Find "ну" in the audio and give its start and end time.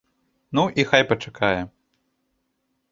0.59-0.63